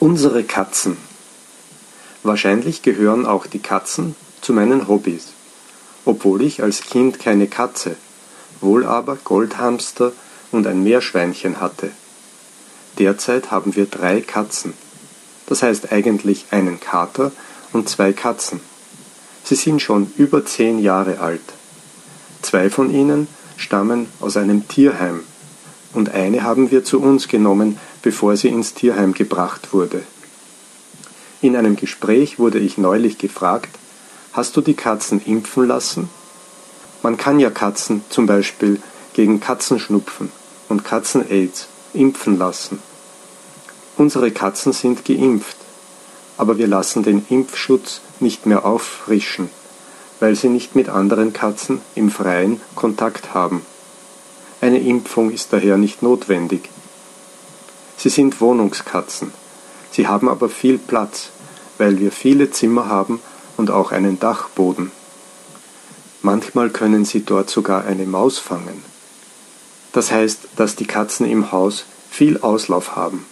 Unsere 0.00 0.44
Katzen. 0.44 0.96
Wahrscheinlich 2.22 2.80
gehören 2.80 3.26
auch 3.26 3.46
die 3.46 3.58
Katzen 3.58 4.16
zu 4.40 4.54
meinen 4.54 4.88
Hobbys, 4.88 5.26
obwohl 6.06 6.40
ich 6.40 6.62
als 6.62 6.80
Kind 6.80 7.18
keine 7.18 7.48
Katze, 7.48 7.96
wohl 8.62 8.86
aber 8.86 9.16
Goldhamster 9.16 10.12
und 10.52 10.66
ein 10.66 10.82
Meerschweinchen 10.82 11.60
hatte. 11.60 11.90
Derzeit 12.98 13.50
haben 13.50 13.76
wir 13.76 13.84
drei 13.84 14.22
Katzen. 14.22 14.72
Das 15.46 15.62
heißt 15.62 15.92
eigentlich 15.92 16.46
einen 16.50 16.80
Kater 16.80 17.30
und 17.74 17.90
zwei 17.90 18.14
Katzen. 18.14 18.60
Sie 19.44 19.54
sind 19.54 19.82
schon 19.82 20.10
über 20.16 20.46
zehn 20.46 20.78
Jahre 20.78 21.20
alt. 21.20 21.42
Zwei 22.40 22.70
von 22.70 22.90
ihnen 22.90 23.28
stammen 23.58 24.06
aus 24.18 24.38
einem 24.38 24.66
Tierheim 24.66 25.20
und 25.92 26.14
eine 26.14 26.42
haben 26.42 26.70
wir 26.70 26.84
zu 26.84 27.00
uns 27.00 27.28
genommen, 27.28 27.78
bevor 28.02 28.36
sie 28.36 28.48
ins 28.48 28.74
Tierheim 28.74 29.14
gebracht 29.14 29.72
wurde. 29.72 30.02
In 31.42 31.56
einem 31.56 31.76
Gespräch 31.76 32.38
wurde 32.38 32.58
ich 32.58 32.78
neulich 32.78 33.18
gefragt, 33.18 33.70
hast 34.32 34.56
du 34.56 34.60
die 34.60 34.74
Katzen 34.74 35.20
impfen 35.24 35.66
lassen? 35.66 36.10
Man 37.02 37.16
kann 37.16 37.40
ja 37.40 37.50
Katzen 37.50 38.02
zum 38.10 38.26
Beispiel 38.26 38.80
gegen 39.14 39.40
Katzenschnupfen 39.40 40.30
und 40.68 40.84
Katzen-Aids 40.84 41.68
impfen 41.94 42.38
lassen. 42.38 42.78
Unsere 43.96 44.30
Katzen 44.30 44.72
sind 44.72 45.04
geimpft, 45.04 45.56
aber 46.36 46.58
wir 46.58 46.66
lassen 46.66 47.02
den 47.02 47.24
Impfschutz 47.28 48.00
nicht 48.20 48.46
mehr 48.46 48.64
auffrischen, 48.64 49.50
weil 50.20 50.34
sie 50.36 50.48
nicht 50.48 50.76
mit 50.76 50.88
anderen 50.88 51.32
Katzen 51.32 51.80
im 51.94 52.10
Freien 52.10 52.60
Kontakt 52.74 53.34
haben. 53.34 53.62
Eine 54.60 54.78
Impfung 54.78 55.30
ist 55.30 55.52
daher 55.52 55.78
nicht 55.78 56.02
notwendig. 56.02 56.68
Sie 58.02 58.08
sind 58.08 58.40
Wohnungskatzen. 58.40 59.30
Sie 59.90 60.08
haben 60.08 60.30
aber 60.30 60.48
viel 60.48 60.78
Platz, 60.78 61.32
weil 61.76 62.00
wir 62.00 62.12
viele 62.12 62.50
Zimmer 62.50 62.88
haben 62.88 63.20
und 63.58 63.70
auch 63.70 63.92
einen 63.92 64.18
Dachboden. 64.18 64.90
Manchmal 66.22 66.70
können 66.70 67.04
sie 67.04 67.26
dort 67.26 67.50
sogar 67.50 67.84
eine 67.84 68.06
Maus 68.06 68.38
fangen. 68.38 68.82
Das 69.92 70.10
heißt, 70.10 70.48
dass 70.56 70.76
die 70.76 70.86
Katzen 70.86 71.26
im 71.26 71.52
Haus 71.52 71.84
viel 72.10 72.38
Auslauf 72.38 72.96
haben. 72.96 73.26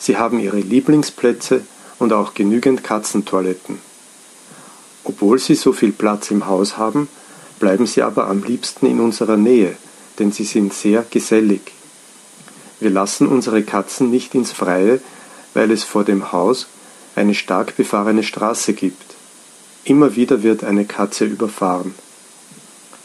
Sie 0.00 0.16
haben 0.16 0.40
ihre 0.40 0.58
Lieblingsplätze 0.58 1.60
und 2.00 2.12
auch 2.12 2.34
genügend 2.34 2.82
Katzentoiletten. 2.82 3.78
Obwohl 5.04 5.38
sie 5.38 5.54
so 5.54 5.72
viel 5.72 5.92
Platz 5.92 6.32
im 6.32 6.46
Haus 6.46 6.78
haben, 6.78 7.08
bleiben 7.60 7.86
sie 7.86 8.02
aber 8.02 8.26
am 8.26 8.42
liebsten 8.42 8.86
in 8.86 8.98
unserer 8.98 9.36
Nähe, 9.36 9.76
denn 10.18 10.32
sie 10.32 10.44
sind 10.44 10.74
sehr 10.74 11.04
gesellig. 11.08 11.77
Wir 12.80 12.90
lassen 12.90 13.26
unsere 13.26 13.62
Katzen 13.62 14.10
nicht 14.10 14.34
ins 14.34 14.52
Freie, 14.52 15.00
weil 15.54 15.70
es 15.70 15.84
vor 15.84 16.04
dem 16.04 16.32
Haus 16.32 16.68
eine 17.16 17.34
stark 17.34 17.76
befahrene 17.76 18.22
Straße 18.22 18.72
gibt. 18.72 19.16
Immer 19.84 20.14
wieder 20.16 20.42
wird 20.42 20.64
eine 20.64 20.84
Katze 20.84 21.24
überfahren. 21.24 21.94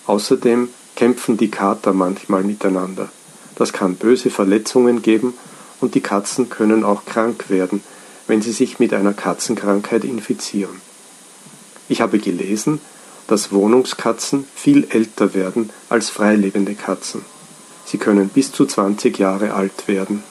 Außerdem 0.05 0.69
kämpfen 0.95 1.37
die 1.37 1.49
Kater 1.49 1.93
manchmal 1.93 2.43
miteinander. 2.43 3.09
Das 3.55 3.73
kann 3.73 3.95
böse 3.95 4.29
Verletzungen 4.29 5.01
geben 5.01 5.33
und 5.79 5.95
die 5.95 6.01
Katzen 6.01 6.49
können 6.49 6.83
auch 6.83 7.05
krank 7.05 7.49
werden, 7.49 7.83
wenn 8.27 8.41
sie 8.41 8.51
sich 8.51 8.79
mit 8.79 8.93
einer 8.93 9.13
Katzenkrankheit 9.13 10.03
infizieren. 10.03 10.81
Ich 11.89 12.01
habe 12.01 12.19
gelesen, 12.19 12.79
dass 13.27 13.51
Wohnungskatzen 13.51 14.45
viel 14.55 14.87
älter 14.89 15.33
werden 15.33 15.69
als 15.89 16.09
freilebende 16.09 16.75
Katzen. 16.75 17.23
Sie 17.93 17.99
können 17.99 18.29
bis 18.29 18.51
zu 18.51 18.65
20 18.65 19.19
Jahre 19.19 19.53
alt 19.53 19.87
werden. 19.87 20.23